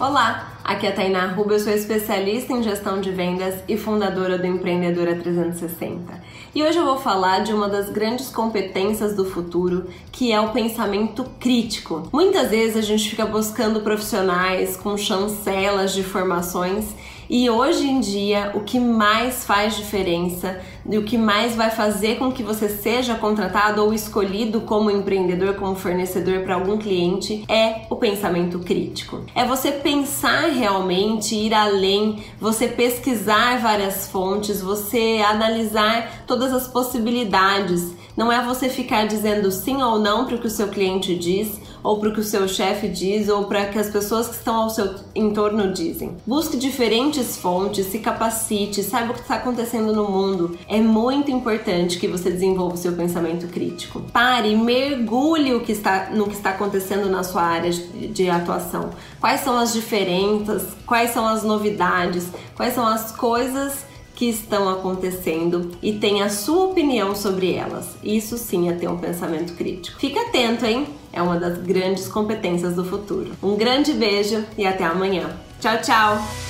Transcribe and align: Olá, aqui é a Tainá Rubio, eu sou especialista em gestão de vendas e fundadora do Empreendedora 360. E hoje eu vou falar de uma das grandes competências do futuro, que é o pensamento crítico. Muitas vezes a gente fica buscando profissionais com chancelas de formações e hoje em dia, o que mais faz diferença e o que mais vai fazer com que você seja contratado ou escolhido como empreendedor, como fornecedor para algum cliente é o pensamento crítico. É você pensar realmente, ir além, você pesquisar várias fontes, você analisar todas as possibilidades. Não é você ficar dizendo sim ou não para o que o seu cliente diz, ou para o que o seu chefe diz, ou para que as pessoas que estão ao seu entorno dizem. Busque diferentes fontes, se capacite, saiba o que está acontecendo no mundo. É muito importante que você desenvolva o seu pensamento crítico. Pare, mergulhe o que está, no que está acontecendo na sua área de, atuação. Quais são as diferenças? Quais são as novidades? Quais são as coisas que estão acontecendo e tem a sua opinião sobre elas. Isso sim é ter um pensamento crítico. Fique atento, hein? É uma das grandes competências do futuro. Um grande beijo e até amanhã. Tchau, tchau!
Olá, 0.00 0.52
aqui 0.62 0.86
é 0.86 0.90
a 0.90 0.94
Tainá 0.94 1.26
Rubio, 1.26 1.54
eu 1.54 1.58
sou 1.58 1.72
especialista 1.72 2.52
em 2.52 2.62
gestão 2.62 3.00
de 3.00 3.10
vendas 3.10 3.56
e 3.66 3.76
fundadora 3.76 4.38
do 4.38 4.46
Empreendedora 4.46 5.16
360. 5.16 6.22
E 6.54 6.62
hoje 6.62 6.78
eu 6.78 6.84
vou 6.84 6.98
falar 6.98 7.40
de 7.40 7.52
uma 7.52 7.68
das 7.68 7.90
grandes 7.90 8.28
competências 8.28 9.16
do 9.16 9.24
futuro, 9.24 9.88
que 10.12 10.30
é 10.30 10.40
o 10.40 10.52
pensamento 10.52 11.24
crítico. 11.40 12.08
Muitas 12.12 12.50
vezes 12.50 12.76
a 12.76 12.80
gente 12.80 13.10
fica 13.10 13.26
buscando 13.26 13.80
profissionais 13.80 14.76
com 14.76 14.96
chancelas 14.96 15.92
de 15.92 16.04
formações 16.04 16.94
e 17.28 17.50
hoje 17.50 17.86
em 17.86 18.00
dia, 18.00 18.52
o 18.54 18.60
que 18.60 18.80
mais 18.80 19.44
faz 19.44 19.76
diferença 19.76 20.60
e 20.88 20.96
o 20.96 21.04
que 21.04 21.18
mais 21.18 21.54
vai 21.54 21.70
fazer 21.70 22.16
com 22.16 22.32
que 22.32 22.42
você 22.42 22.68
seja 22.68 23.14
contratado 23.14 23.84
ou 23.84 23.92
escolhido 23.92 24.62
como 24.62 24.90
empreendedor, 24.90 25.54
como 25.54 25.74
fornecedor 25.74 26.40
para 26.40 26.54
algum 26.54 26.78
cliente 26.78 27.44
é 27.48 27.82
o 27.90 27.96
pensamento 27.96 28.60
crítico. 28.60 29.20
É 29.34 29.44
você 29.44 29.70
pensar 29.70 30.48
realmente, 30.50 31.34
ir 31.34 31.52
além, 31.52 32.22
você 32.40 32.66
pesquisar 32.66 33.60
várias 33.60 34.08
fontes, 34.08 34.62
você 34.62 35.22
analisar 35.28 36.24
todas 36.26 36.52
as 36.52 36.66
possibilidades. 36.66 37.92
Não 38.16 38.32
é 38.32 38.42
você 38.42 38.68
ficar 38.68 39.06
dizendo 39.06 39.50
sim 39.50 39.82
ou 39.82 39.98
não 39.98 40.24
para 40.24 40.36
o 40.36 40.40
que 40.40 40.46
o 40.46 40.50
seu 40.50 40.68
cliente 40.68 41.14
diz, 41.14 41.60
ou 41.82 41.98
para 41.98 42.08
o 42.08 42.12
que 42.12 42.20
o 42.20 42.24
seu 42.24 42.48
chefe 42.48 42.88
diz, 42.88 43.28
ou 43.28 43.44
para 43.44 43.66
que 43.66 43.78
as 43.78 43.88
pessoas 43.88 44.28
que 44.28 44.34
estão 44.34 44.56
ao 44.56 44.70
seu 44.70 44.94
entorno 45.14 45.72
dizem. 45.72 46.16
Busque 46.26 46.56
diferentes 46.56 47.17
fontes, 47.36 47.86
se 47.86 47.98
capacite, 47.98 48.82
saiba 48.82 49.12
o 49.12 49.14
que 49.14 49.20
está 49.20 49.36
acontecendo 49.36 49.92
no 49.92 50.08
mundo. 50.08 50.58
É 50.68 50.80
muito 50.80 51.30
importante 51.30 51.98
que 51.98 52.06
você 52.06 52.30
desenvolva 52.30 52.74
o 52.74 52.78
seu 52.78 52.92
pensamento 52.92 53.48
crítico. 53.48 54.00
Pare, 54.12 54.54
mergulhe 54.56 55.54
o 55.54 55.60
que 55.60 55.72
está, 55.72 56.10
no 56.10 56.26
que 56.26 56.34
está 56.34 56.50
acontecendo 56.50 57.08
na 57.08 57.22
sua 57.22 57.42
área 57.42 57.70
de, 57.70 58.28
atuação. 58.28 58.90
Quais 59.20 59.40
são 59.40 59.58
as 59.58 59.72
diferenças? 59.72 60.64
Quais 60.86 61.10
são 61.10 61.26
as 61.26 61.42
novidades? 61.42 62.28
Quais 62.54 62.74
são 62.74 62.86
as 62.86 63.12
coisas 63.12 63.86
que 64.18 64.28
estão 64.28 64.68
acontecendo 64.68 65.70
e 65.80 65.92
tem 65.92 66.22
a 66.22 66.28
sua 66.28 66.66
opinião 66.66 67.14
sobre 67.14 67.54
elas. 67.54 67.96
Isso 68.02 68.36
sim 68.36 68.68
é 68.68 68.72
ter 68.72 68.88
um 68.88 68.98
pensamento 68.98 69.54
crítico. 69.54 69.96
Fique 70.00 70.18
atento, 70.18 70.66
hein? 70.66 70.88
É 71.12 71.22
uma 71.22 71.38
das 71.38 71.58
grandes 71.58 72.08
competências 72.08 72.74
do 72.74 72.84
futuro. 72.84 73.30
Um 73.40 73.54
grande 73.54 73.92
beijo 73.92 74.44
e 74.56 74.66
até 74.66 74.82
amanhã. 74.82 75.30
Tchau, 75.60 75.80
tchau! 75.80 76.47